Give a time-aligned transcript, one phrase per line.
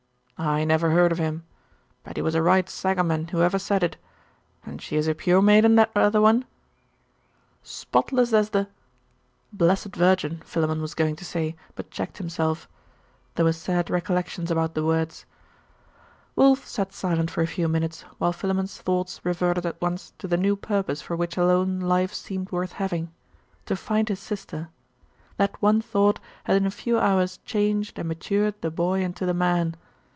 [0.43, 1.43] 'I never heard of him.
[2.03, 3.95] But he was a right Sagaman, whoever said it.
[4.65, 6.45] And she is a pure maiden, that other one?'
[7.61, 8.67] 'Spotless as the'
[9.53, 12.67] blessed Virgin, Philammon was going to say but checked himself.
[13.35, 15.27] There were sad recollections about the words.
[16.35, 20.37] Wulf sat silent for a few minutes, while Philammon's thoughts reverted at once to the
[20.37, 23.13] new purpose for which alone life seemed worth having....
[23.67, 24.69] To find his sister!
[25.37, 29.35] That one thought had in a few hours changed and matured the boy into the
[29.35, 29.75] man.